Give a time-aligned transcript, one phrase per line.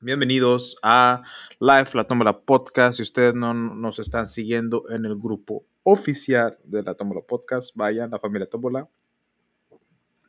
[0.00, 1.24] Bienvenidos a
[1.58, 2.98] Live La Tómbola Podcast.
[2.98, 8.12] Si ustedes no nos están siguiendo en el grupo oficial de La Tómbola Podcast, vayan,
[8.12, 8.86] la familia Tómbola.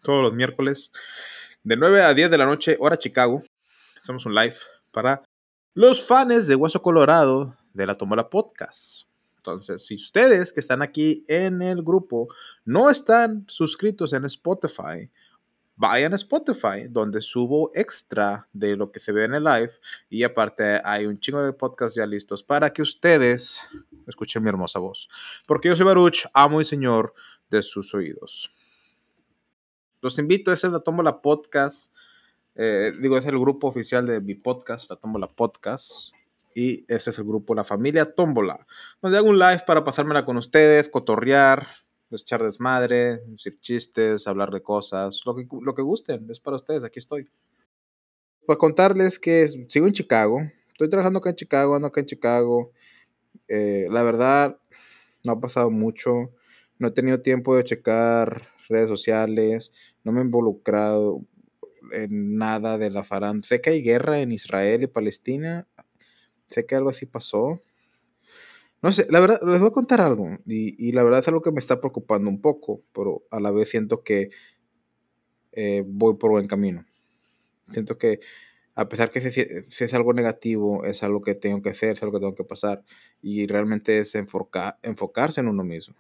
[0.02, 0.92] Todos los miércoles,
[1.62, 3.44] de 9 a 10 de la noche, hora Chicago.
[4.02, 4.56] Hacemos un live
[4.92, 5.22] para
[5.76, 9.04] los fans de Hueso Colorado de La Tómbola Podcast.
[9.38, 12.28] Entonces, si ustedes que están aquí en el grupo
[12.66, 15.12] no están suscritos en Spotify,
[15.80, 19.72] vayan a Spotify, donde subo extra de lo que se ve en el live.
[20.10, 23.62] Y aparte hay un chingo de podcasts ya listos para que ustedes
[24.06, 25.08] escuchen mi hermosa voz.
[25.48, 27.14] Porque yo soy Baruch, amo y señor
[27.50, 28.54] de sus oídos.
[30.02, 31.96] Los invito, ese es la Tómbola Podcast.
[32.56, 36.12] Eh, digo, es el grupo oficial de mi podcast, la Tómbola Podcast.
[36.54, 38.68] Y ese es el grupo La Familia Tómbola.
[39.02, 41.68] Donde hago un live para pasármela con ustedes, cotorrear,
[42.12, 46.84] echar desmadre, decir chistes, hablar de cosas, lo que, lo que gusten, es para ustedes,
[46.84, 47.30] aquí estoy.
[48.46, 50.42] Para contarles que sigo en Chicago,
[50.72, 52.72] estoy trabajando acá en Chicago, ando acá en Chicago.
[53.48, 54.58] Eh, la verdad,
[55.24, 56.32] no ha pasado mucho,
[56.78, 59.72] no he tenido tiempo de checar redes sociales,
[60.04, 61.22] no me he involucrado
[61.92, 63.48] en nada de la farándula.
[63.48, 65.68] Sé que hay guerra en Israel y Palestina,
[66.48, 67.62] sé que algo así pasó,
[68.82, 70.38] no sé, la verdad, les voy a contar algo.
[70.46, 73.70] Y, la verdad es algo que me está preocupando un poco, pero a la vez
[73.70, 74.30] siento que
[75.52, 76.86] eh, voy por buen camino.
[77.72, 78.20] Siento que
[78.76, 82.14] a pesar que si, es algo negativo, es algo que tengo que hacer, es algo
[82.14, 82.84] que tengo que pasar.
[83.22, 85.96] Y realmente es enfocarse en uno mismo.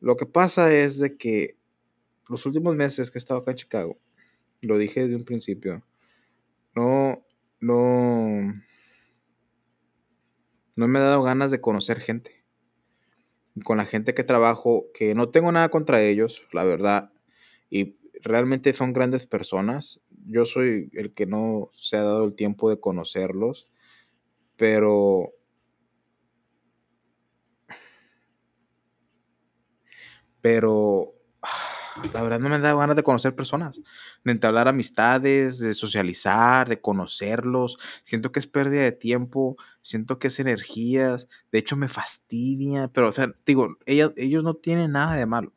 [0.00, 1.58] Lo que pasa es de que
[2.28, 3.98] los últimos meses que he estado acá en Chicago,
[4.62, 5.84] lo dije desde un principio,
[6.74, 7.22] no,
[7.60, 8.54] no,
[10.76, 12.44] no me ha dado ganas de conocer gente.
[13.64, 17.12] con la gente que trabajo, que no tengo nada contra ellos, la verdad,
[17.70, 20.00] y realmente son grandes personas.
[20.26, 23.68] Yo soy el que no se ha dado el tiempo de conocerlos,
[24.56, 25.32] pero
[30.40, 31.15] pero
[32.12, 33.80] la verdad no me da ganas de conocer personas,
[34.24, 37.78] de entablar amistades, de socializar, de conocerlos.
[38.04, 43.08] Siento que es pérdida de tiempo, siento que es energías, de hecho me fastidia, pero
[43.08, 45.52] o sea, digo, ellos no tienen nada de malo.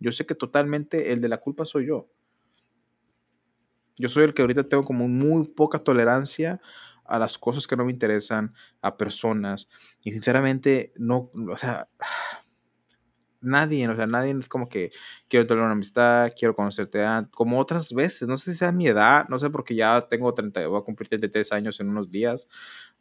[0.00, 2.08] Yo sé que totalmente el de la culpa soy yo.
[3.96, 6.60] Yo soy el que ahorita tengo como muy poca tolerancia
[7.04, 9.68] a las cosas que no me interesan, a personas.
[10.02, 11.88] Y sinceramente, no, o sea,
[13.44, 14.90] nadie, o sea, nadie es como que
[15.28, 19.28] quiero tener una amistad, quiero conocerte como otras veces, no sé si sea mi edad,
[19.28, 22.48] no sé porque ya tengo 30, voy a cumplir 33 años en unos días,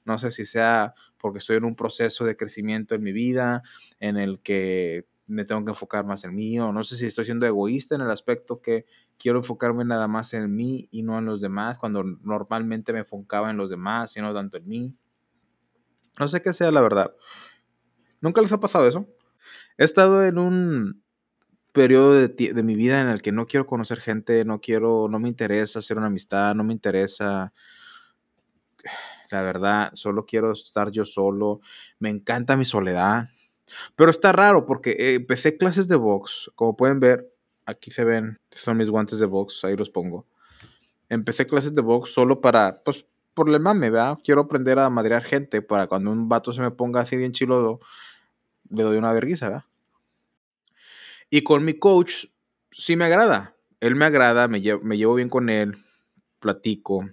[0.06, 3.64] no sé si sea porque estoy en un proceso de crecimiento en mi vida,
[4.00, 7.26] en el que me tengo que enfocar más en mí, o no sé si estoy
[7.26, 8.86] siendo egoísta en el aspecto que
[9.18, 13.50] quiero enfocarme nada más en mí y no en los demás, cuando normalmente me enfocaba
[13.50, 14.94] en los demás y no tanto en mí.
[16.20, 17.16] No sé qué sea la verdad.
[18.22, 19.08] ¿Nunca les ha pasado eso?
[19.78, 21.04] He estado en un
[21.72, 25.28] periodo de, mi vida en el que no quiero conocer gente, no quiero, no me
[25.28, 27.52] interesa hacer una amistad, no me interesa,
[29.32, 31.62] la verdad, solo quiero estar yo solo,
[31.98, 33.30] me encanta mi soledad,
[33.96, 37.34] pero está raro porque empecé clases de box, como pueden ver,
[37.66, 40.28] aquí se ven, son mis guantes de box, ahí los pongo.
[41.10, 44.20] Empecé clases de box solo para, pues, por el mame, ¿verdad?
[44.24, 47.80] Quiero aprender a madrear gente para cuando un vato se me ponga así bien chilodo,
[48.70, 49.68] le doy una vergüenza.
[51.30, 52.26] Y con mi coach
[52.72, 53.56] sí me agrada.
[53.80, 55.78] Él me agrada, me llevo, me llevo bien con él,
[56.40, 57.10] platico.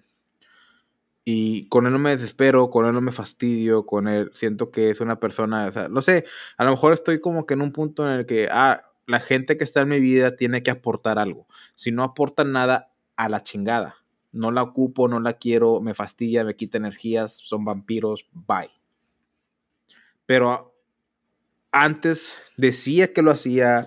[1.25, 4.91] Y con él no me desespero, con él no me fastidio, con él siento que
[4.91, 6.25] es una persona, o sea, no sé,
[6.57, 9.57] a lo mejor estoy como que en un punto en el que, ah, la gente
[9.57, 11.47] que está en mi vida tiene que aportar algo.
[11.75, 12.91] Si no aporta nada,
[13.21, 13.97] a la chingada.
[14.33, 18.71] No la ocupo, no la quiero, me fastidia, me quita energías, son vampiros, bye.
[20.25, 20.75] Pero
[21.73, 23.85] antes decía que lo hacía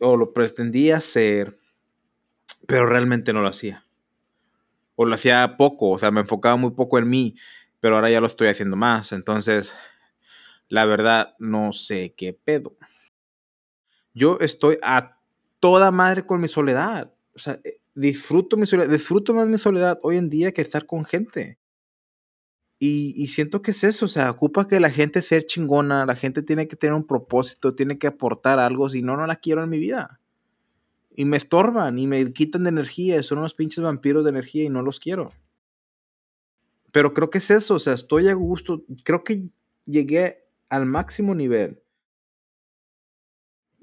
[0.00, 1.58] o lo pretendía hacer,
[2.66, 3.84] pero realmente no lo hacía.
[4.96, 7.34] O lo hacía poco, o sea, me enfocaba muy poco en mí,
[7.80, 9.12] pero ahora ya lo estoy haciendo más.
[9.12, 9.74] Entonces,
[10.68, 12.76] la verdad, no sé qué pedo.
[14.14, 15.18] Yo estoy a
[15.60, 17.12] toda madre con mi soledad.
[17.34, 20.86] O sea, eh, disfruto mi soledad, disfruto más mi soledad hoy en día que estar
[20.86, 21.58] con gente.
[22.78, 26.42] Y, siento que es eso, o sea, ocupa que la gente sea chingona, la gente
[26.42, 29.70] tiene que tener un propósito, tiene que aportar algo, si no, no la quiero en
[29.70, 30.20] mi vida.
[31.16, 34.68] Y me estorban y me quitan de energía, son unos pinches vampiros de energía y
[34.68, 35.32] no los quiero.
[36.92, 39.50] Pero creo que es eso, o sea, estoy a gusto, creo que
[39.86, 41.80] llegué al máximo nivel.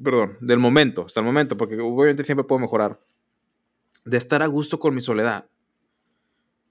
[0.04, 3.00] Perdón, del momento, hasta el momento, porque obviamente siempre puedo mejorar.
[4.04, 5.48] De estar a gusto con mi soledad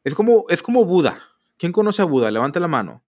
[0.03, 1.30] Es como, es como Buda.
[1.61, 2.31] ¿Quién conoce a Buda?
[2.31, 3.05] Levante la mano.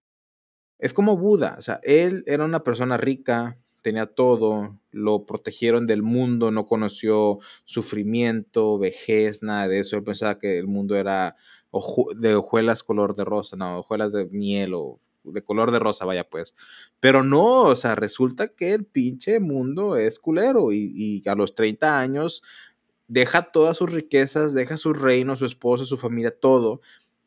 [0.77, 1.55] Es como Buda.
[1.57, 7.39] O sea, él era una persona rica, tenía todo, lo protegieron del mundo, no conoció
[7.65, 9.97] sufrimiento, vejez, nada de eso.
[9.97, 11.35] Él pensaba que el mundo era
[12.15, 16.29] de hojuelas color de rosa, no, hojuelas de miel o de color de rosa, vaya
[16.29, 16.53] pues.
[16.99, 21.55] Pero no, o sea, resulta que el pinche mundo es culero y, y a los
[21.55, 22.43] 30 años
[23.07, 26.81] deja todas sus riquezas, deja su reino, su esposo, su familia, todo,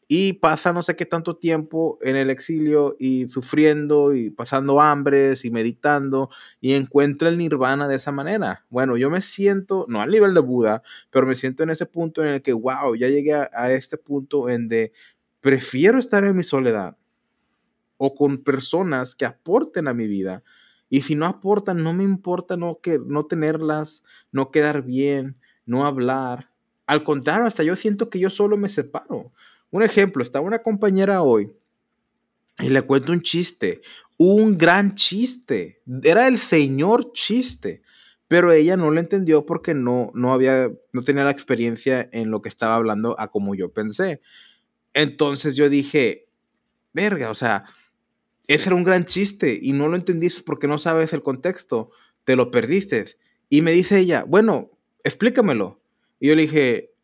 [0.08, 5.44] y pasa no sé qué tanto tiempo en el exilio y sufriendo y pasando hambres
[5.44, 6.30] y meditando
[6.60, 8.64] y encuentra el nirvana de esa manera.
[8.70, 12.22] Bueno, yo me siento, no al nivel de Buda, pero me siento en ese punto
[12.22, 14.92] en el que, wow, ya llegué a, a este punto en de
[15.40, 16.96] prefiero estar en mi soledad
[17.96, 20.42] o con personas que aporten a mi vida.
[20.88, 25.86] Y si no aportan, no me importa no, que, no tenerlas, no quedar bien, no
[25.86, 26.50] hablar.
[26.86, 29.32] Al contrario, hasta yo siento que yo solo me separo.
[29.76, 31.52] Un ejemplo, estaba una compañera hoy
[32.58, 33.82] y le cuento un chiste,
[34.17, 35.82] un gran chiste.
[36.02, 37.82] Era el señor chiste,
[38.26, 42.40] pero ella no lo entendió porque no, no había, no tenía la experiencia en lo
[42.40, 44.23] que estaba hablando a como yo pensé.
[44.94, 46.26] Entonces yo dije,
[46.94, 47.67] verga, o sea,
[48.46, 51.90] ese era un gran chiste y no lo entendiste porque no sabes el contexto,
[52.25, 53.05] te lo perdiste.
[53.50, 54.70] Y me dice ella, bueno,
[55.05, 55.82] explícamelo.
[56.19, 56.94] Y yo le dije,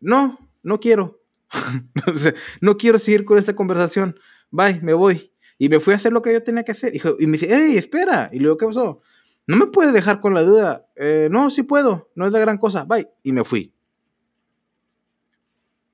[0.00, 1.21] no, no quiero.
[2.60, 4.18] no quiero seguir con esta conversación.
[4.50, 5.32] Bye, me voy.
[5.58, 6.92] Y me fui a hacer lo que yo tenía que hacer.
[6.94, 8.30] Y me dice, hey, espera.
[8.32, 9.00] Y luego, ¿qué pasó?
[9.46, 10.86] No me puedes dejar con la duda.
[10.96, 12.10] Eh, no, sí puedo.
[12.14, 12.84] No es la gran cosa.
[12.84, 13.08] Bye.
[13.22, 13.72] Y me fui.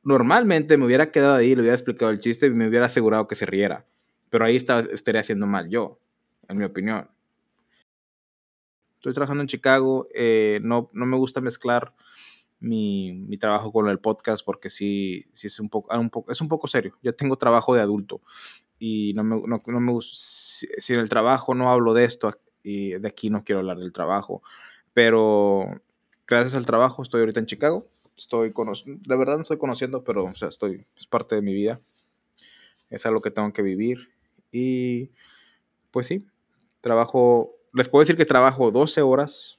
[0.02, 3.34] Normalmente me hubiera quedado ahí, le hubiera explicado el chiste y me hubiera asegurado que
[3.34, 3.84] se riera.
[4.30, 6.00] Pero ahí estaría haciendo mal yo,
[6.48, 7.10] en mi opinión.
[8.96, 10.08] Estoy trabajando en Chicago.
[10.14, 11.94] Eh, no me gusta mezclar
[12.60, 16.40] mi, mi, trabajo con el podcast porque sí, sí es, un poco, un poco, es
[16.40, 16.96] un poco serio.
[17.02, 18.20] Yo tengo trabajo de adulto
[18.78, 22.32] y no me, no, no me gusta, si, en el trabajo no hablo de esto
[22.62, 24.42] y de aquí no quiero hablar del trabajo,
[24.92, 25.80] pero
[26.26, 27.88] gracias al trabajo estoy ahorita en Chicago.
[28.16, 28.52] Estoy
[28.86, 31.80] de verdad no estoy conociendo, pero o sea, estoy, es parte de mi vida.
[32.90, 34.10] Es algo que tengo que vivir
[34.50, 35.10] y
[35.90, 36.26] pues sí,
[36.80, 39.57] trabajo, les puedo decir que trabajo 12 horas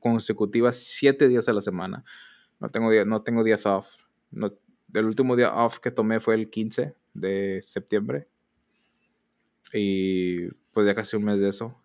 [0.00, 2.04] consecutivas siete días a la semana.
[2.60, 3.88] No tengo, día, no tengo días off.
[4.30, 4.52] No,
[4.92, 8.28] el último día off que tomé fue el 15 de septiembre.
[9.72, 11.80] Y pues ya casi un mes de eso.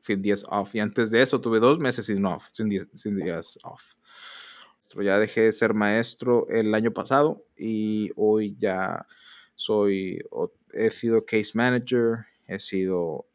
[0.00, 0.74] Sin días off.
[0.74, 2.48] Y antes de eso tuve dos meses sin off.
[2.52, 3.94] Sin, sin días off.
[5.02, 7.44] Ya dejé de ser maestro el año pasado.
[7.56, 9.06] Y hoy ya
[9.54, 10.22] soy.
[10.72, 12.26] He sido case manager.
[12.46, 13.26] He sido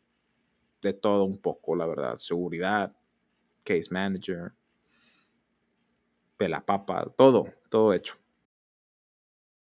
[0.81, 2.17] de todo un poco, la verdad.
[2.17, 2.95] Seguridad,
[3.63, 4.53] case manager,
[6.37, 8.15] pelapapa, todo, todo hecho.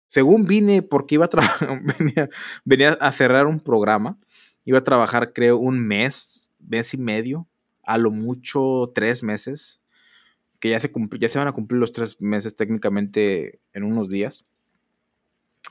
[0.09, 1.31] Según vine, porque iba a
[1.99, 2.29] venía,
[2.65, 4.19] venía, a cerrar un programa,
[4.65, 7.47] iba a trabajar creo un mes, mes y medio,
[7.85, 9.81] a lo mucho tres meses,
[10.59, 14.45] que ya se, ya se van a cumplir los tres meses técnicamente en unos días.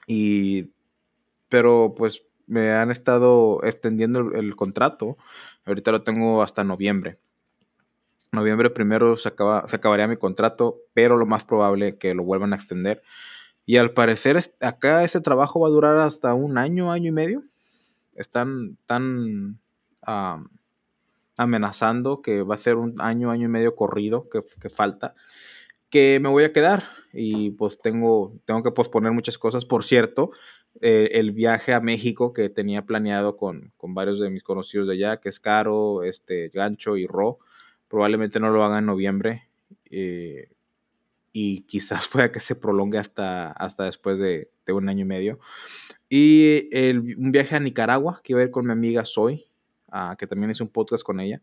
[0.08, 0.72] Y,
[1.50, 5.18] pero pues me han estado extendiendo el, el contrato,
[5.66, 7.20] ahorita lo tengo hasta noviembre
[8.32, 12.54] noviembre primero se, acaba, se acabaría mi contrato, pero lo más probable que lo vuelvan
[12.54, 13.02] a extender.
[13.66, 17.44] Y al parecer acá este trabajo va a durar hasta un año, año y medio.
[18.16, 19.60] Están tan
[21.38, 25.14] amenazando que va a ser un año, año y medio corrido que, que, falta,
[25.90, 26.84] que me voy a quedar.
[27.14, 29.66] Y pues tengo, tengo que posponer muchas cosas.
[29.66, 30.32] Por cierto,
[30.82, 34.94] eh, el viaje a México que tenía planeado con, con, varios de mis conocidos de
[34.94, 37.40] allá, que es Caro, este, Gancho y Ro,
[37.90, 39.50] Probablemente no lo haga en noviembre.
[39.92, 40.50] Eh,
[41.34, 45.40] y quizás pueda que se prolongue hasta, hasta después de, de un año y medio.
[46.08, 49.46] Y el, un viaje a Nicaragua que iba a ir con mi amiga Soy,
[49.92, 51.42] uh, que también hice un podcast con ella.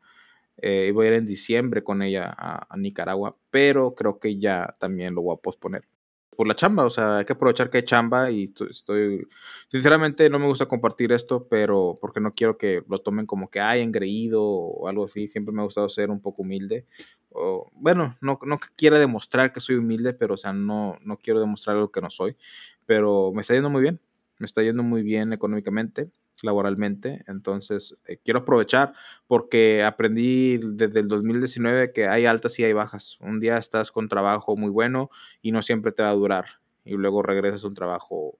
[0.58, 4.74] Eh, iba a ir en diciembre con ella a, a, Nicaragua, pero creo que ya
[4.78, 5.84] también lo voy a posponer
[6.30, 9.26] por la chamba, o sea, hay que aprovechar que hay chamba y estoy,
[9.68, 13.60] sinceramente no me gusta compartir esto, pero porque no quiero que lo tomen como que
[13.60, 16.86] hay engreído o algo así, siempre me ha gustado ser un poco humilde,
[17.30, 21.40] o bueno, no, no quiero demostrar que soy humilde, pero o sea, no, no quiero
[21.40, 22.36] demostrar algo que no soy,
[22.84, 24.00] pero me está yendo muy bien,
[24.38, 26.10] me está yendo muy bien económicamente,
[26.42, 27.22] laboralmente.
[27.26, 28.92] Entonces, eh, quiero aprovechar
[29.26, 33.18] porque aprendí desde el 2019 que hay altas y hay bajas.
[33.20, 35.10] Un día estás con trabajo muy bueno
[35.42, 36.46] y no siempre te va a durar.
[36.84, 38.38] Y luego regresas a un trabajo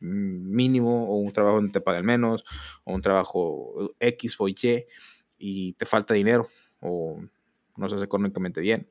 [0.00, 2.44] mínimo o un trabajo donde te paguen menos
[2.84, 4.86] o un trabajo X o Y
[5.38, 6.48] y te falta dinero
[6.80, 7.20] o
[7.76, 8.88] no estás económicamente bien.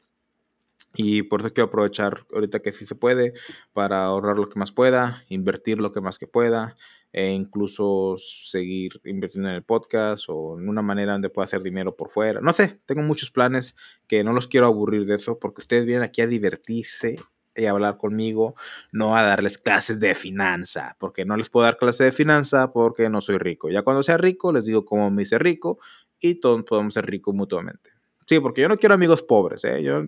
[0.96, 3.34] Y por eso quiero aprovechar ahorita que sí se puede
[3.74, 6.76] para ahorrar lo que más pueda, invertir lo que más que pueda
[7.14, 11.96] e incluso seguir invirtiendo en el podcast o en una manera donde pueda hacer dinero
[11.96, 12.42] por fuera.
[12.42, 13.76] No sé, tengo muchos planes
[14.08, 17.20] que no los quiero aburrir de eso porque ustedes vienen aquí a divertirse
[17.56, 18.56] y a hablar conmigo,
[18.92, 23.10] no a darles clases de finanza, porque no les puedo dar clases de finanza porque
[23.10, 23.70] no soy rico.
[23.70, 25.80] Ya cuando sea rico les digo cómo me hice rico
[26.20, 27.92] y todos podemos ser ricos mutuamente.
[28.28, 29.82] Sí, porque yo no quiero amigos pobres, ¿eh?
[29.82, 30.04] Yo,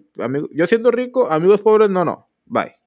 [0.51, 2.29] yo siendo rico, amigos pobres, no, no.
[2.45, 2.78] Bye.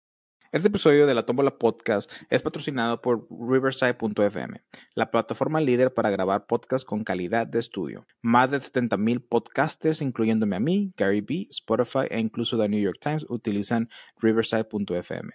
[0.53, 4.63] Este episodio de La Tómbola Podcast es patrocinado por Riverside.fm,
[4.95, 8.07] la plataforma líder para grabar podcasts con calidad de estudio.
[8.21, 12.99] Más de 70.000 podcasters, incluyéndome a mí, Gary B, Spotify e incluso The New York
[13.01, 15.31] Times, utilizan Riverside.fm.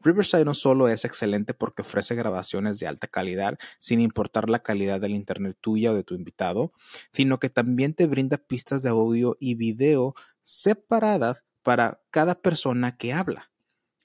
[0.00, 5.00] Riverside no solo es excelente porque ofrece grabaciones de alta calidad sin importar la calidad
[5.00, 6.74] del internet tuya o de tu invitado,
[7.14, 10.14] sino que también te brinda pistas de audio y video
[10.44, 13.49] separadas para cada persona que habla.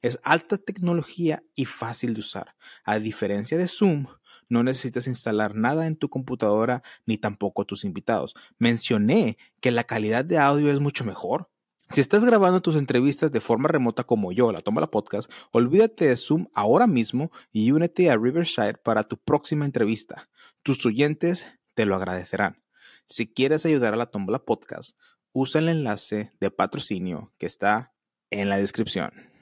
[0.06, 2.54] Es alta tecnología y fácil de usar.
[2.84, 4.06] A diferencia de Zoom,
[4.48, 8.36] no necesitas instalar nada en tu computadora ni tampoco tus invitados.
[8.60, 11.50] Mencioné que la calidad de audio es mucho mejor.
[11.90, 16.08] Si estás grabando tus entrevistas de forma remota como yo, la toma la podcast, olvídate
[16.08, 20.30] de Zoom ahora mismo y únete a Riverside para tu próxima entrevista.
[20.62, 22.62] Tus oyentes te lo agradecerán.
[23.08, 25.00] Si quieres ayudar a la Tómbola Podcast,
[25.34, 27.96] usa el enlace de patrocinio que está
[28.30, 29.35] en la descripción.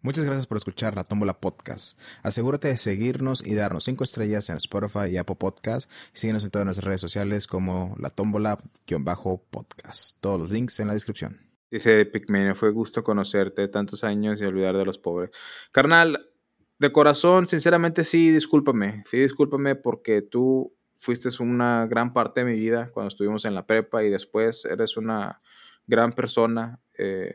[0.00, 1.98] Muchas gracias por escuchar La Tómbola Podcast.
[2.22, 5.90] Asegúrate de seguirnos y darnos 5 estrellas en Spotify y Apple Podcast.
[6.12, 10.20] Síguenos en todas nuestras redes sociales como La Tómbola-podcast.
[10.20, 11.40] Todos los links en la descripción.
[11.68, 15.30] Dice Picmenio, fue gusto conocerte tantos años y olvidar de los pobres.
[15.72, 16.30] Carnal,
[16.78, 19.02] de corazón, sinceramente sí, discúlpame.
[19.10, 23.66] Sí, discúlpame porque tú fuiste una gran parte de mi vida cuando estuvimos en la
[23.66, 25.42] prepa y después eres una
[25.88, 26.78] gran persona.
[26.96, 27.34] Eh,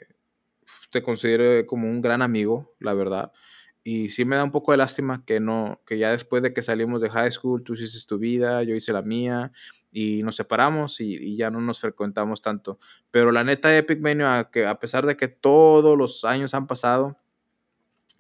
[0.94, 3.34] te considero como un gran amigo, la verdad.
[3.84, 6.62] Y sí me da un poco de lástima que no, que ya después de que
[6.62, 9.52] salimos de high school, tú hiciste tu vida, yo hice la mía,
[9.92, 12.80] y nos separamos y, ya no nos frecuentamos tanto.
[13.12, 16.68] Pero la neta, Epic Menu, a, que, a pesar de que todos los años han
[16.68, 17.18] pasado,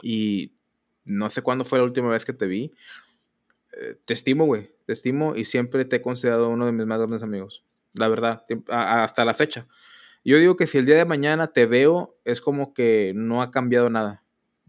[0.02, 0.54] y
[1.06, 2.74] no sé cuándo fue la última vez que te vi,
[3.80, 7.00] eh, te estimo, güey, te estimo y siempre te he considerado uno de mis más
[7.00, 7.64] grandes amigos.
[7.94, 9.68] La verdad, hasta la fecha.
[10.26, 13.52] Yo digo que si el día de mañana te veo, es como que no ha
[13.52, 14.24] cambiado nada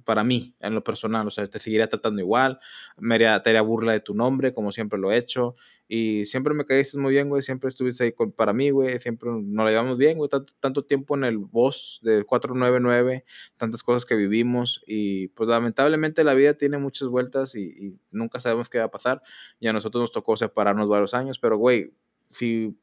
[0.04, 1.26] para mí, en lo personal.
[1.26, 2.60] O sea, te seguiría tratando igual,
[2.96, 5.56] me haría, te haría burla de tu nombre, como siempre lo he hecho.
[5.86, 7.42] Y siempre me caíste muy bien, güey.
[7.42, 8.98] Siempre estuviste ahí para mí, güey.
[8.98, 10.30] Siempre nos la llevamos bien, güey.
[10.60, 13.24] Tanto, tiempo en el boss de 499,
[13.56, 14.82] tantas cosas que vivimos.
[14.86, 18.90] Y pues lamentablemente la vida tiene muchas vueltas y, y nunca sabemos qué va a
[18.90, 19.22] pasar.
[19.60, 21.92] Y a nosotros nos tocó separarnos varios años, pero, güey,
[22.30, 22.76] si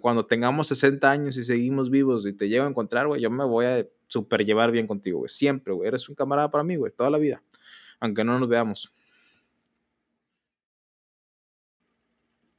[0.00, 3.44] cuando tengamos 60 años y seguimos vivos y te llego a encontrar, güey, yo me
[3.44, 5.28] voy a super llevar bien contigo, güey.
[5.28, 5.88] Siempre, güey.
[5.88, 7.42] Eres un camarada para mí, güey, toda la vida.
[8.00, 8.92] Aunque no nos veamos.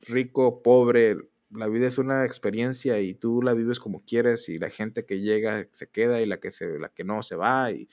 [0.01, 1.17] Rico, pobre,
[1.51, 5.19] la vida es una experiencia y tú la vives como quieres y la gente que
[5.19, 7.89] llega se queda y la que, se, la que no se va y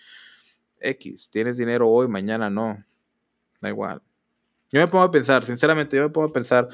[0.81, 2.85] X, tienes dinero hoy, mañana no,
[3.61, 4.03] da igual.
[4.71, 6.69] Yo me pongo a pensar, sinceramente, yo me pongo a pensar,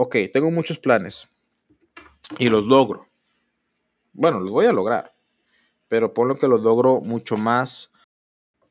[0.00, 1.28] ok, tengo muchos planes
[2.38, 3.06] y los logro.
[4.14, 5.12] Bueno, los voy a lograr,
[5.88, 7.90] pero ponlo que los logro mucho más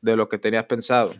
[0.00, 1.12] de lo que tenía pensado.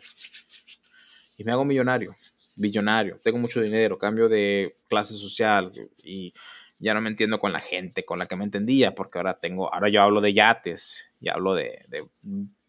[1.37, 2.12] Y me hago millonario,
[2.57, 5.71] billonario, tengo mucho dinero, cambio de clase social
[6.02, 6.35] y
[6.81, 9.73] ya no me entiendo con la gente con la que me entendía, porque ahora tengo,
[9.73, 12.05] ahora yo hablo de yates y hablo de, de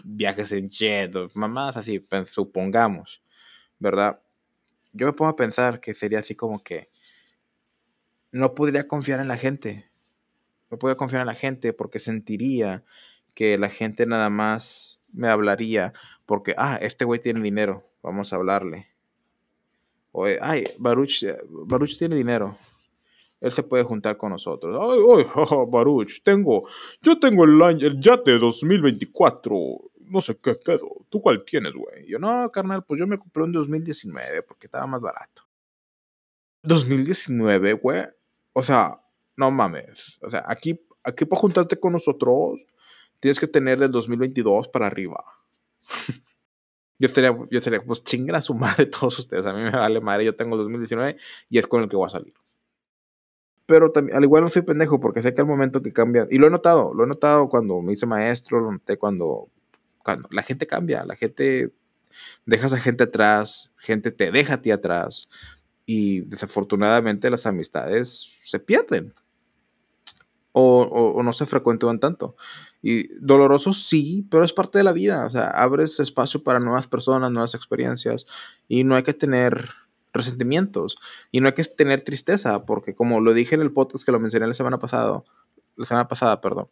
[0.03, 3.23] viajes en jet, mamás así, pues, supongamos,
[3.79, 4.21] ¿verdad?
[4.93, 6.90] Yo me pongo a pensar que sería así como que
[8.31, 9.89] no podría confiar en la gente.
[10.69, 12.83] No podría confiar en la gente porque sentiría
[13.33, 15.93] que la gente nada más me hablaría
[16.25, 18.87] porque, ah, este güey tiene dinero, vamos a hablarle.
[20.13, 22.57] O, ay, Baruch, Baruch tiene dinero,
[23.39, 24.77] él se puede juntar con nosotros.
[24.79, 26.67] Ay, ay, Baruch, tengo,
[27.01, 29.57] yo tengo el, el yate 2024,
[30.01, 32.07] no sé qué pedo, ¿tú cuál tienes, güey?
[32.07, 35.43] Yo, no, carnal, pues yo me compré un 2019 porque estaba más barato.
[36.63, 38.05] 2019, güey,
[38.53, 39.01] o sea,
[39.37, 40.19] no mames.
[40.21, 42.65] O sea, aquí, aquí para juntarte con nosotros,
[43.19, 45.23] tienes que tener del 2022 para arriba.
[46.99, 49.45] yo estaría, yo estaría, pues chingan a su madre todos ustedes.
[49.45, 51.15] A mí me vale madre, yo tengo el 2019
[51.49, 52.33] y es con el que voy a salir.
[53.65, 56.37] Pero también, al igual no soy pendejo porque sé que al momento que cambia, y
[56.37, 59.47] lo he notado, lo he notado cuando me hice maestro, lo noté cuando,
[60.03, 61.71] cuando la gente cambia, la gente,
[62.45, 65.29] dejas a gente atrás, gente te deja a ti atrás,
[65.93, 69.13] y desafortunadamente las amistades se pierden
[70.53, 72.37] o, no se frecuentan tanto.
[72.81, 75.25] Y doloroso sí, pero es parte de la vida.
[75.25, 78.25] O sea, abres espacio para nuevas personas, nuevas experiencias
[78.69, 79.69] y no hay que tener
[80.13, 80.97] resentimientos
[81.29, 84.19] y no hay que tener tristeza porque como lo dije en el podcast que lo
[84.19, 85.23] mencioné la semana pasada,
[85.75, 86.67] la semana pasada, perdón,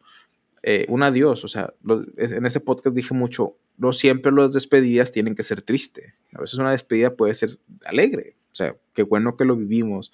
[0.62, 1.74] eh, un adiós, o sea,
[2.18, 6.60] en ese podcast dije mucho, no siempre las despedidas tienen que ser tristes, a veces
[6.60, 10.12] una despedida puede ser alegre, o sea, qué bueno que lo vivimos,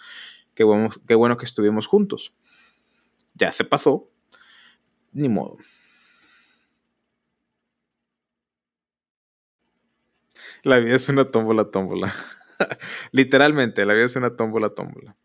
[0.54, 2.34] qué bueno, qué bueno que estuvimos juntos.
[3.34, 4.10] Ya se pasó,
[5.12, 5.58] ni modo.
[10.64, 12.14] La vida es una tómbola, tómbola.
[13.12, 15.16] Literalmente, la vida es una tómbola, tómbola.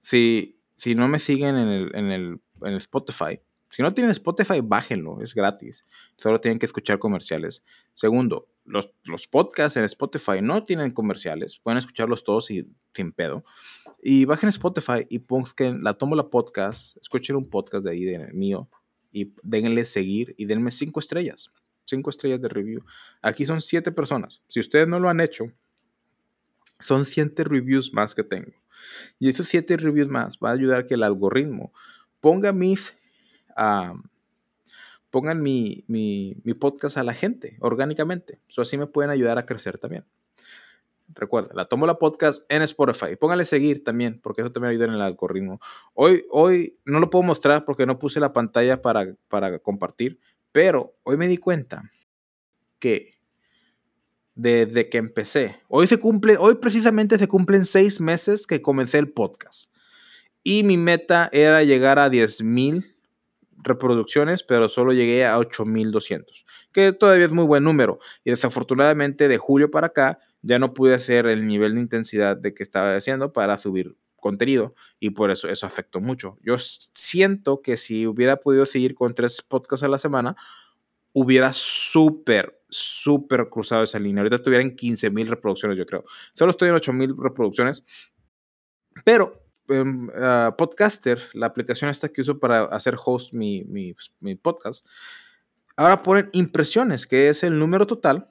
[0.00, 3.40] Si, si no me siguen en el, en, el, en el Spotify,
[3.74, 5.84] si no tienen Spotify, bájenlo, es gratis.
[6.16, 7.64] Solo tienen que escuchar comerciales.
[7.94, 13.44] Segundo, los, los podcasts en Spotify no tienen comerciales, pueden escucharlos todos y, sin pedo.
[14.00, 18.68] Y bajen Spotify y pongan la tómbola podcast, escuchen un podcast de ahí, de mío,
[19.10, 21.50] y denle seguir y denme cinco estrellas.
[21.84, 22.84] Cinco estrellas de review.
[23.22, 24.40] Aquí son siete personas.
[24.46, 25.46] Si ustedes no lo han hecho,
[26.78, 28.52] son siete reviews más que tengo.
[29.18, 31.72] Y esos siete reviews más va a ayudar a que el algoritmo
[32.20, 32.96] ponga mis,
[35.14, 38.40] pongan mi, mi, podcast a la gente orgánicamente.
[38.48, 40.04] Eso así me pueden ayudar a crecer también.
[41.08, 43.14] Recuerda, la tomo la podcast en Spotify.
[43.14, 45.60] Póngale seguir también, porque eso también ayuda en el algoritmo.
[45.92, 50.18] Hoy, hoy no lo puedo mostrar porque no puse la pantalla para, para compartir,
[50.50, 51.92] pero hoy me di cuenta
[52.80, 53.14] que
[54.34, 59.12] desde que empecé, hoy se cumple, hoy precisamente se cumplen seis meses que comencé el
[59.12, 59.70] podcast.
[60.42, 62.93] Y mi meta era llegar a 10.000
[63.64, 67.98] reproducciones, pero solo llegué a 8.200, que todavía es muy buen número.
[68.24, 72.54] Y desafortunadamente de julio para acá ya no pude hacer el nivel de intensidad de
[72.54, 76.38] que estaba haciendo para subir contenido y por eso eso afectó mucho.
[76.42, 80.34] Yo siento que si hubiera podido seguir con tres podcasts a la semana,
[81.12, 84.22] hubiera súper, súper cruzado esa línea.
[84.22, 86.04] Ahorita estuviera en 15 mil reproducciones, yo creo.
[86.34, 87.84] Solo estoy en 8 mil reproducciones,
[89.04, 94.34] pero em, ah, Podcaster, la aplicación esta que uso para hacer host mi, mi, mi
[94.34, 94.86] podcast,
[95.76, 98.30] ahora ponen impresiones, que es el número total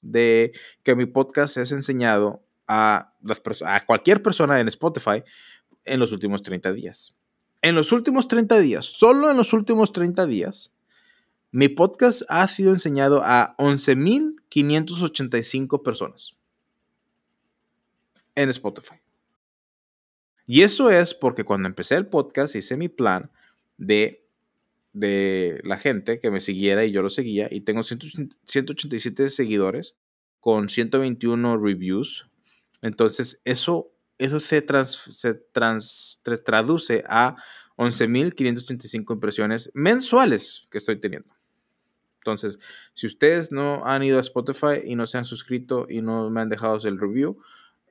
[0.00, 5.22] de que mi podcast es enseñado a, las a cualquier persona en Spotify
[5.84, 7.14] en los últimos 30 días.
[7.60, 10.72] En los últimos 30 días, solo en los últimos 30 días,
[11.52, 16.34] mi podcast ha sido enseñado a 11.585 personas
[18.34, 19.01] en Spotify.
[20.52, 23.30] Y eso es porque cuando empecé el podcast hice mi plan
[23.78, 24.26] de,
[24.92, 29.96] de la gente que me siguiera y yo lo seguía y tengo 187 seguidores
[30.40, 32.26] con 121 reviews
[32.82, 37.36] entonces, eso, eso se, trans, se, trans, traduce a
[37.76, 41.32] 11.535 impresiones mensuales que estoy teniendo.
[42.18, 42.58] Entonces,
[42.94, 46.40] si ustedes no han ido a Spotify y no se han suscrito y no me
[46.40, 47.40] han dejado el review,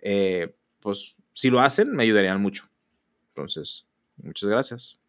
[0.02, 2.66] eh, pues si lo hacen, me ayudarían mucho.
[3.30, 3.86] Entonces,
[4.18, 5.00] muchas gracias.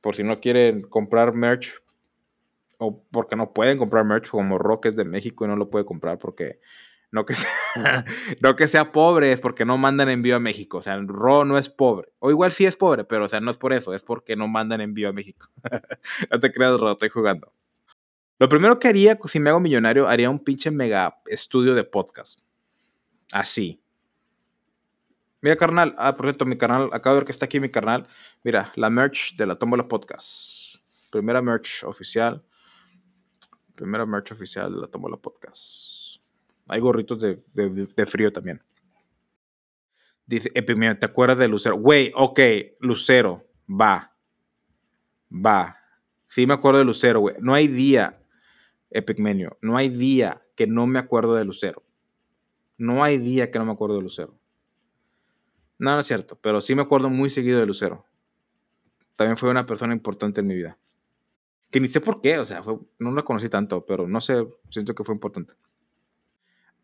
[0.00, 1.74] Por si no quieren comprar merch
[2.78, 6.18] o porque no pueden comprar merch como Rockets de México y no lo puede comprar
[6.18, 6.60] porque
[7.12, 7.34] no que,
[7.74, 8.04] sea,
[8.40, 10.78] no que sea pobre, es porque no mandan envío a México.
[10.78, 12.08] O sea, Ro no es pobre.
[12.18, 14.48] O igual sí es pobre, pero o sea, no es por eso, es porque no
[14.48, 15.48] mandan envío a México.
[16.30, 17.52] no te creas, Ro, estoy jugando.
[18.38, 22.40] Lo primero que haría, si me hago millonario, haría un pinche mega estudio de podcast.
[23.32, 23.82] Así.
[25.40, 25.94] Mira, carnal.
[25.98, 26.90] Ah, por cierto, mi canal.
[26.92, 28.06] Acabo de ver que está aquí mi canal.
[28.44, 30.76] Mira, la merch de la Tómbola Podcast.
[31.10, 32.44] Primera merch oficial.
[33.74, 36.20] Primera merch oficial de la Tómbola Podcast.
[36.68, 38.62] Hay gorritos de, frío también.
[40.26, 41.76] Dice, Epimeo, ¿te acuerdas de Lucero?
[41.76, 42.38] Güey, ok,
[42.80, 44.14] Lucero, va.
[45.30, 45.76] Va.
[46.28, 47.36] Sí me acuerdo de Lucero, güey.
[47.40, 48.22] No hay día,
[48.90, 51.82] Epigmenio, no hay día que no me acuerdo de Lucero.
[52.82, 54.36] No hay día que no me acuerdo de Lucero.
[55.78, 58.04] No, no es cierto, pero sí me acuerdo muy seguido de Lucero.
[59.14, 60.76] También fue una persona importante en mi vida.
[61.70, 62.60] Que ni sé por qué, o sea,
[62.98, 65.52] no la conocí tanto, pero no sé, siento que fue importante.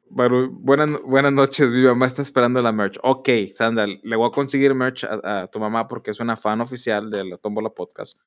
[0.08, 3.00] Bueno, buenas, buenas noches, mi mamá está esperando la merch.
[3.02, 7.10] Ok, Sandra, le voy a conseguir merch a, tu mamá porque es una fan oficial
[7.10, 8.20] de la Tómbola Podcast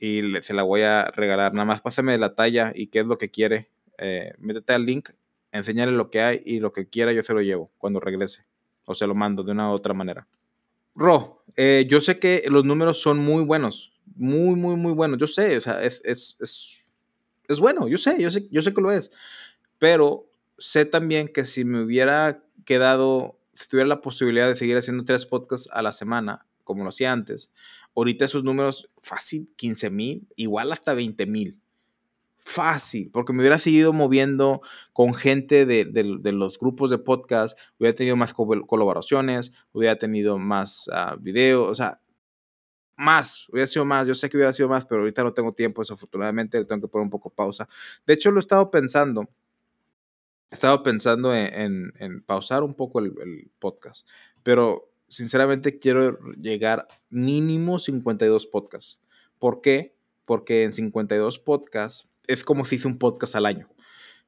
[0.00, 1.54] y se la voy a regalar.
[1.54, 3.70] Nada más pásame la talla y qué es lo que quiere.
[3.98, 5.10] Eh, métete al link,
[5.54, 8.44] enséñale lo que hay y lo que quiera yo se lo llevo cuando regrese
[8.84, 10.26] o se lo mando de una u otra manera.
[10.94, 15.18] Ro, eh, yo sé que los números son muy buenos, muy, muy, muy buenos.
[15.18, 16.84] Yo sé, o sea, es, es, es,
[17.48, 19.10] es bueno, yo sé, yo sé, yo sé que lo es.
[19.78, 25.04] Pero sé también que si me hubiera quedado, si tuviera la posibilidad de seguir haciendo
[25.04, 27.50] tres podcasts a la semana, como lo hacía antes,
[27.94, 31.60] ahorita esos números fácil, 15 mil, igual hasta 20 mil.
[32.46, 34.60] Fácil, porque me hubiera seguido moviendo
[34.92, 35.86] con gente de,
[36.32, 42.02] los grupos de podcast, hubiera tenido más colaboraciones, hubiera tenido más uh, videos, o sea,
[42.96, 45.80] más, hubiera sido más, yo sé que hubiera sido más, pero ahorita no tengo tiempo,
[45.80, 47.66] desafortunadamente tengo que poner un poco pausa.
[48.06, 49.22] De hecho, lo he estado pensando,
[50.50, 51.92] he estado pensando en,
[52.26, 54.06] pausar un poco el, el, podcast,
[54.42, 59.00] pero sinceramente quiero llegar mínimo 52 podcasts.
[59.38, 59.96] ¿Por qué?
[60.26, 63.68] Porque en 52 podcasts es como si hice un podcast al año.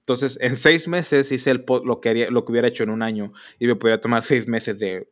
[0.00, 3.02] Entonces, en seis meses hice el lo, que haría, lo que hubiera hecho en un
[3.02, 5.08] año y me podría tomar seis meses de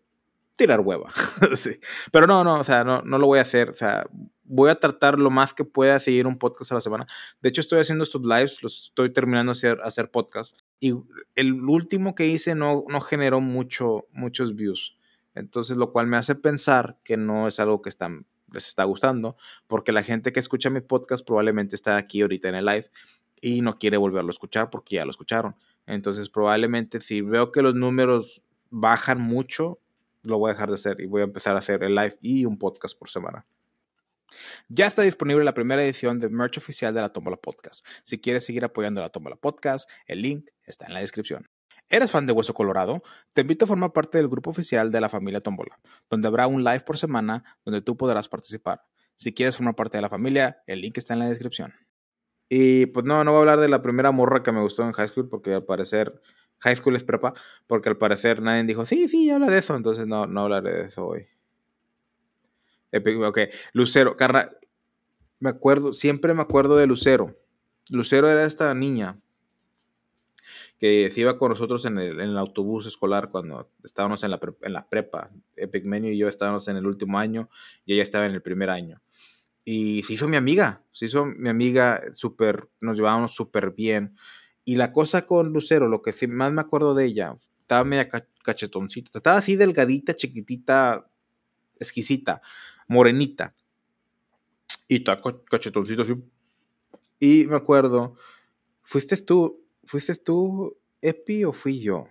[0.57, 1.13] tirar hueva.
[1.55, 1.81] sí.
[2.13, 3.71] Pero no, no, o sea, no, no lo voy a hacer.
[3.71, 4.07] O sea,
[4.45, 7.07] voy a tratar lo más que pueda seguir un podcast a la semana.
[7.41, 10.57] De hecho, estoy haciendo estos lives, los estoy terminando de hacer, hacer podcast.
[10.81, 10.95] Y
[11.35, 14.97] el último que hice no, no generó mucho, muchos views.
[15.35, 19.37] Entonces, lo cual me hace pensar que no es algo que están, les está gustando,
[19.67, 22.91] porque la gente que escucha mi podcast probablemente está aquí ahorita en el live
[23.41, 25.57] y no quiere volverlo a escuchar porque ya lo escucharon.
[25.87, 29.81] Entonces, probablemente si veo que los números bajan mucho,
[30.23, 32.47] lo voy a dejar de hacer y voy a empezar a hacer el live y
[32.47, 33.47] un podcast por semana.
[34.69, 37.87] Ya está disponible la primera edición de merch oficial de la Tómbola Podcast.
[38.05, 41.49] Si quieres seguir apoyando la Tómbola Podcast, el link está en la descripción.
[41.89, 43.03] ¿Eres fan de Hueso Colorado?
[43.33, 45.79] Te invito a formar parte del grupo oficial de la familia Tómbola,
[46.11, 48.83] donde habrá un live por semana donde tú podrás participar.
[49.17, 51.73] Si quieres formar parte de la familia, el link está en la descripción.
[52.49, 54.93] Y pues no, no voy a hablar de la primera morra que me gustó en
[54.93, 56.21] high school, porque al parecer,
[56.59, 57.35] high school es prepa,
[57.67, 60.83] porque al parecer nadie dijo, sí, sí, habla de eso, entonces no, no hablaré de
[60.87, 61.27] eso hoy.
[63.25, 63.39] Ok,
[63.73, 64.51] Lucero, carna,
[65.41, 67.37] me acuerdo, siempre me acuerdo de Lucero.
[67.91, 69.21] Lucero era esta niña
[70.85, 74.87] que se iba con nosotros en el, autobús escolar cuando estábamos en la, en la
[74.87, 75.31] prepa.
[75.57, 77.49] Epic Menu y yo estábamos en el último año
[77.87, 79.01] y ella estaba en el primer año.
[79.65, 84.15] Y se hizo mi amiga, se hizo mi amiga súper, nos llevábamos súper bien.
[84.67, 88.07] Y la cosa con Lucero, lo que más me acuerdo de ella, estaba media
[88.43, 91.11] cachetoncita, estaba así delgadita, chiquitita,
[91.81, 92.43] exquisita,
[92.89, 93.55] morenita.
[94.87, 96.13] Y estaba cachetoncito así.
[97.21, 98.17] Y me acuerdo,
[98.83, 102.09] fuiste tú, ¿Fuiste tú, Epi, o fui yo?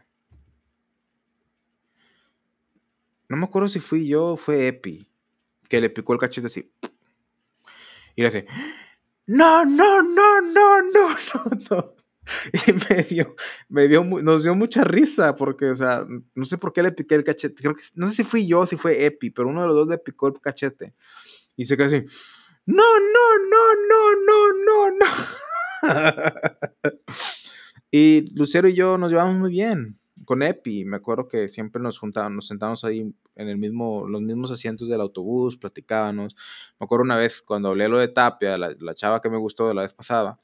[3.29, 5.07] No me acuerdo si fui yo o fue Epi,
[5.67, 6.71] que le picó el cachete así.
[8.15, 8.45] Y le hace,
[9.25, 11.15] no, no, no, no, no, no,
[11.69, 11.95] no.
[12.67, 13.35] Y me dio,
[13.67, 16.05] me dio, nos dio mucha risa porque, o sea,
[16.35, 17.61] no sé por qué le piqué el cachete.
[17.61, 19.75] Creo que, no sé si fui yo o si fue Epi, pero uno de los
[19.75, 20.93] dos le picó el cachete.
[21.55, 22.03] Y se quedó así,
[22.65, 25.05] no, no, no, no, no, no, no.
[27.95, 30.83] Y Lucero y yo nos llevamos muy bien con Epi.
[30.83, 33.01] Me acuerdo que siempre nos juntábamos, nos sentábamos ahí
[33.35, 36.35] en el mismo, los mismos asientos del autobús, platicábamos.
[36.79, 39.67] Me acuerdo una vez cuando hablé lo de Tapia, la, la chava que me gustó
[39.67, 40.39] de la vez pasada,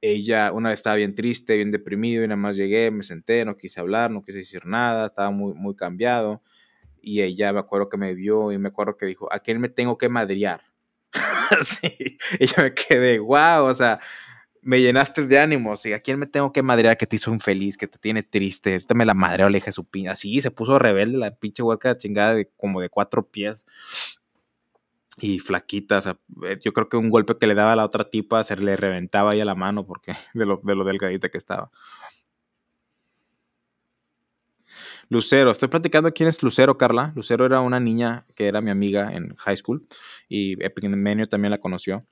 [0.00, 3.56] ella una vez estaba bien triste, bien deprimido y nada más llegué, me senté, no
[3.56, 6.42] quise hablar, no quise decir nada, estaba muy, muy cambiado.
[7.00, 9.68] Y ella me acuerdo que me vio y me acuerdo que dijo, ¿a quién me
[9.68, 10.62] tengo que madrear?
[12.40, 14.00] Y yo me quedé, wow, o sea,
[14.62, 15.84] me llenaste de ánimos.
[15.86, 18.72] ¿Y a quién me tengo que madrear que te hizo infeliz, que te tiene triste?
[18.72, 20.12] Ahorita me la madreo, le dije su piña.
[20.12, 23.66] Así se puso rebelde la pinche huerca chingada de como de cuatro pies.
[25.18, 27.84] Y flaquita, o sea, eh, yo creo que un golpe que le daba a la
[27.84, 31.28] otra tipa se le reventaba ahí a la mano porque de lo, de lo delgadita
[31.28, 31.70] que estaba.
[35.08, 37.12] Lucero, estoy platicando quién es Lucero, Carla.
[37.16, 39.86] Lucero era una niña que era mi amiga en high school
[40.28, 42.06] y Epigmenio también la conoció.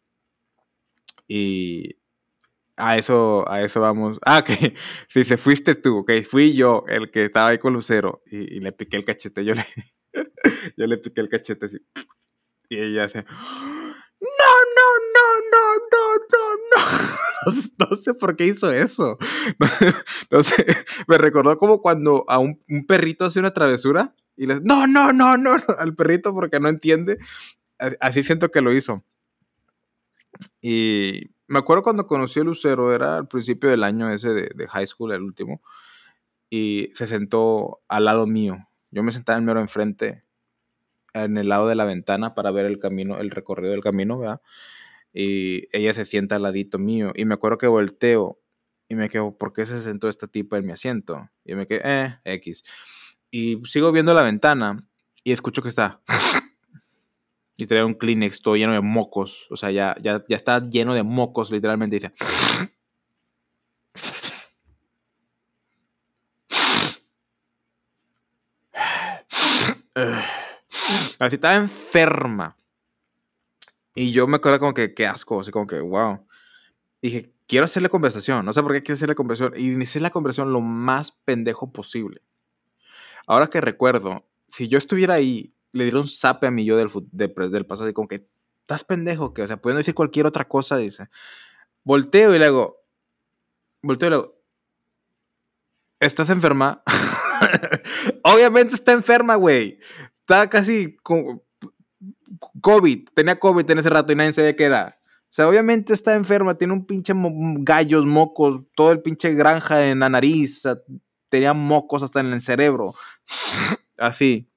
[1.28, 1.96] Y
[2.78, 4.18] a eso, a eso vamos.
[4.24, 4.74] Ah, que
[5.08, 8.72] si se fuiste tú, ok, fui yo el que estaba ahí con Lucero y, le
[8.72, 9.44] piqué el cachete.
[9.44, 9.64] Yo le,
[10.76, 11.78] yo le piqué el cachete así.
[12.68, 13.24] Y ella hace.
[14.20, 17.18] No, no, no, no, no, no, no.
[17.78, 19.16] No, sé por qué hizo eso.
[20.30, 20.66] No, sé.
[21.06, 25.12] Me recordó como cuando a un, un, perrito hace una travesura y le no, no,
[25.12, 27.16] no, no, al perrito porque no entiende.
[28.00, 29.04] Así siento que lo hizo.
[30.60, 34.86] Y me acuerdo cuando conocí a Lucero, era al principio del año ese de, high
[34.86, 35.62] school, el último,
[36.50, 38.68] y se sentó al lado mío.
[38.90, 40.24] Yo me sentaba en mero enfrente,
[41.14, 44.42] en el lado de la ventana para ver el camino, el recorrido del camino, ¿verdad?
[45.12, 47.12] Y ella se sienta al ladito mío.
[47.16, 48.38] Y me acuerdo que volteo
[48.88, 51.30] y me quedo, ¿por qué se sentó esta tipa en mi asiento?
[51.44, 52.64] Y me quedé, eh, X.
[53.30, 54.86] Y sigo viendo la ventana
[55.24, 56.00] y escucho que está
[57.58, 59.48] y traía un Kleenex todo lleno de mocos.
[59.50, 61.96] O sea, ya, ya, ya está lleno de mocos, literalmente.
[61.96, 62.12] Dice.
[71.18, 72.56] Así estaba enferma.
[73.92, 76.24] Y yo me acuerdo como que, qué asco, así como que, wow.
[77.02, 79.54] Dije, quiero hacerle conversación, no sé por qué quiero hacerle conversación.
[79.60, 82.22] Y inicié la conversación lo más pendejo posible.
[83.26, 86.90] Ahora que recuerdo, si yo estuviera ahí, le diera un zape a mi yo del,
[87.12, 88.28] del pasado, y como que,
[88.60, 91.08] estás pendejo, que, o sea, pueden decir cualquier otra cosa, dice.
[91.84, 92.76] Volteo y le hago,
[93.82, 94.38] volteo y le hago,
[96.00, 96.82] ¿estás enferma?
[98.24, 99.78] Obviamente está enferma, güey.
[100.20, 101.42] Está casi con
[102.60, 104.98] COVID, tenía COVID en ese rato y nadie sabía qué era.
[105.02, 110.00] O sea, obviamente está enferma, tiene un pinche gallos, mocos, todo el pinche granja en
[110.00, 110.78] la nariz, o sea,
[111.28, 112.94] tenía mocos hasta en el cerebro.
[113.98, 114.47] Así.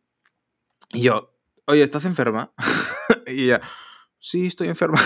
[0.93, 1.34] Y yo,
[1.65, 2.54] oye, ¿estás enferma?
[3.27, 3.62] y ella,
[4.19, 4.99] sí, estoy enferma.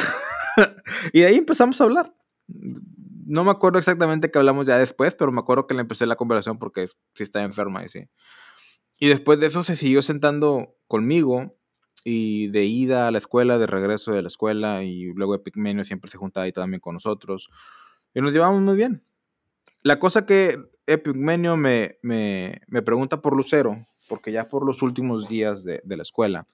[1.13, 2.15] y de ahí empezamos a hablar.
[2.47, 6.15] No me acuerdo exactamente qué hablamos ya después, pero me acuerdo que le empecé la
[6.15, 8.09] conversación porque sí está enferma y sí.
[8.97, 11.55] Y después de eso se siguió sentando conmigo
[12.03, 16.09] y de ida a la escuela, de regreso de la escuela y luego Epigmenio siempre
[16.09, 17.49] se juntaba ahí también con nosotros.
[18.13, 19.03] Y nos llevamos muy bien.
[19.81, 25.27] La cosa que Epigmenio me, me, me pregunta por Lucero, porque ya por los últimos
[25.27, 26.47] días de, de la escuela,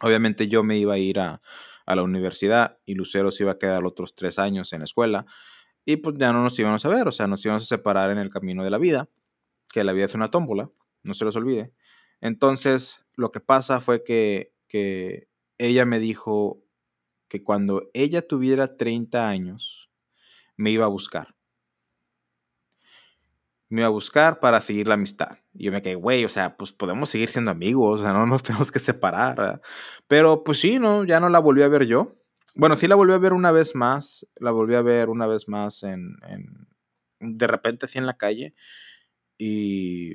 [0.00, 1.40] obviamente yo me iba a ir a,
[1.88, 5.24] a la universidad y Lucero se iba a quedar otros tres años en la escuela
[5.86, 8.18] y pues ya no nos íbamos a ver, o sea, nos íbamos a separar en
[8.18, 9.08] el camino de la vida,
[9.70, 10.70] que la vida es una tómbola,
[11.02, 11.72] no se los olvide.
[12.20, 16.62] Entonces, lo que pasa fue que, que ella me dijo
[17.26, 19.88] que cuando ella tuviera 30 años,
[20.58, 21.37] me iba a buscar
[23.68, 25.38] me iba a buscar para seguir la amistad.
[25.52, 28.26] Y yo me quedé, güey, o sea, pues podemos seguir siendo amigos, o sea, no
[28.26, 29.60] nos tenemos que separar.
[30.06, 32.16] Pero pues sí, no, ya no la volví a ver yo.
[32.54, 35.48] Bueno, sí la volví a ver una vez más, la volví a ver una vez
[35.48, 36.68] más en, en
[37.20, 38.54] de repente así en la calle
[39.36, 40.14] y,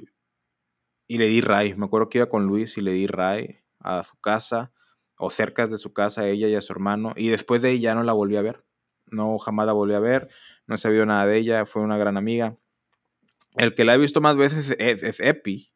[1.08, 1.76] y le di ray.
[1.76, 4.74] Me acuerdo que iba con Luis y le di ray a su casa
[5.18, 7.80] o cerca de su casa a ella y a su hermano y después de ahí
[7.80, 8.66] ya no la volví a ver.
[9.06, 10.30] No, jamás la volví a ver,
[10.66, 12.58] no sabía nada de ella, fue una gran amiga
[13.56, 15.72] el que la he visto más veces es, Epi.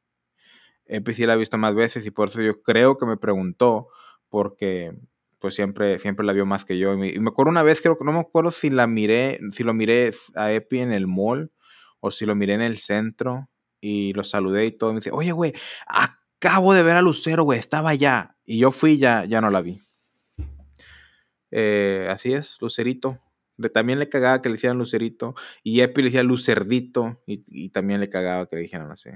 [0.85, 3.87] Epi sí la he visto más veces y por eso yo creo que me preguntó,
[4.29, 4.93] porque
[5.39, 6.93] pues siempre, siempre la vio más que yo.
[6.93, 9.73] Y me, acuerdo una vez, creo que no me acuerdo si la miré, si lo
[9.73, 11.51] miré a Epi en el mall
[11.99, 14.93] o si lo miré en el centro y lo saludé y todo.
[14.93, 15.53] me dice, oye, güey,
[15.87, 18.37] acabo de ver a Lucero, güey, estaba allá.
[18.45, 19.81] Y yo fui ya, ya no la vi.
[21.51, 23.19] Eh, así es, Lucerito
[23.73, 25.35] también le cagaba que le hicieran Lucerito.
[25.63, 27.21] Y Epi le decía Lucerdito.
[27.25, 29.09] Y, también le cagaba que le dijeran así.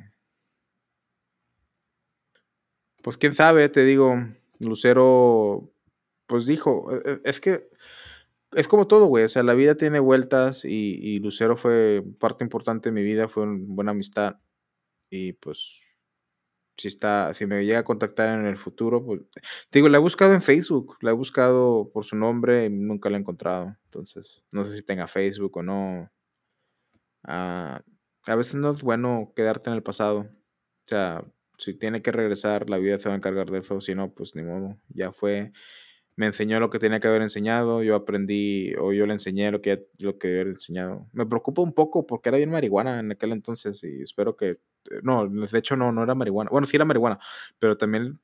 [3.03, 4.15] Pues quién sabe, te digo.
[4.59, 5.71] Lucero,
[6.27, 6.91] pues dijo.
[6.93, 7.69] E, e, es que
[8.53, 9.25] es como todo, güey.
[9.25, 10.65] O sea, la vida tiene vueltas.
[10.65, 13.27] Y, y Lucero fue parte importante de mi vida.
[13.27, 14.39] Fue una buena amistad.
[15.09, 15.81] Y pues
[16.81, 19.21] si está, si me llega a contactar en el futuro, pues,
[19.69, 23.09] te digo, la he buscado en Facebook, la he buscado por su nombre y nunca
[23.09, 23.77] la he encontrado.
[23.91, 26.09] Entonces, no sé si tenga Facebook o no.
[27.23, 27.83] Ah,
[28.25, 30.19] a veces no es bueno quedarte en el pasado.
[30.21, 31.25] O sea,
[31.57, 33.81] si tiene que regresar, la vida se va a encargar de eso.
[33.81, 34.79] Si no, pues ni modo.
[34.89, 35.51] Ya fue
[36.15, 39.61] me enseñó lo que tenía que haber enseñado, yo aprendí o yo le enseñé lo
[39.61, 41.07] que, lo que había enseñado.
[41.13, 44.59] Me preocupa un poco porque era bien marihuana en aquel entonces y espero que,
[45.03, 47.19] no, de hecho no, no era marihuana, bueno, sí era marihuana,
[47.59, 48.19] pero también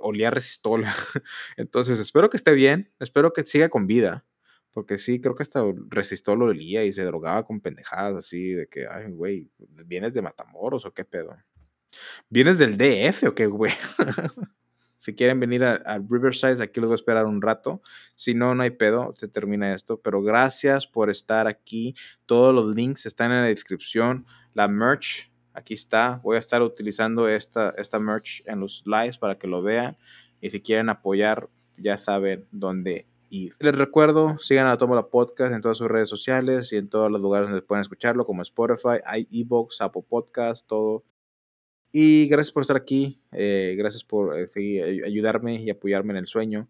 [0.00, 0.84] olía resistol.
[1.56, 4.24] entonces espero que esté bien, espero que siga con vida.
[4.76, 8.66] Porque sí, creo que hasta resistol lo olía y se drogaba con pendejadas así, de
[8.66, 9.50] que, ay, güey,
[9.86, 11.34] ¿vienes de Matamoros o qué pedo?
[12.28, 13.72] ¿Vienes del DF o qué, güey?
[14.98, 17.80] Si quieren venir a, Riverside, aquí los voy a esperar un rato.
[18.16, 19.98] Si no, no hay pedo, se termina esto.
[20.02, 21.94] Pero gracias por estar aquí.
[22.26, 24.26] Todos los links están en la descripción.
[24.52, 26.20] La merch, aquí está.
[26.22, 29.96] Voy a estar utilizando esta, esta merch en los lives para que lo vean.
[30.40, 33.54] Y si quieren apoyar, ya saben dónde ir.
[33.58, 37.10] Les recuerdo, sigan a Tomo la Podcast en todas sus redes sociales y en todos
[37.10, 38.98] los lugares donde pueden escucharlo, como Spotify,
[39.30, 41.04] Ebox, Apple Podcast, todo.
[41.92, 46.68] Y gracias por estar aquí, eh, gracias por eh, ayudarme y apoyarme en el sueño.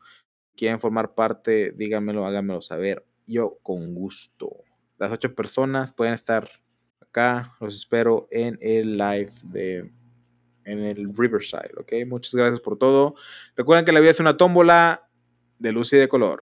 [0.55, 3.05] Quieren formar parte, díganmelo, háganmelo saber.
[3.27, 4.65] Yo con gusto.
[4.99, 6.49] Las ocho personas pueden estar
[7.01, 7.57] acá.
[7.61, 9.91] Los espero en el live de
[10.65, 11.93] en el Riverside, ¿ok?
[12.07, 13.15] Muchas gracias por todo.
[13.57, 15.09] Recuerden que la vida es una tómbola
[15.59, 16.46] de luz y de color.